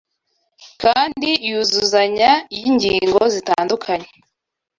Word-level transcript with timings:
kandi 0.81 1.29
yuzuzanya 1.47 2.31
y’ingingo 2.57 3.21
zitandukanye 3.33 4.09